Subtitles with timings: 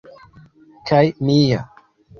[0.91, 1.61] kaj mia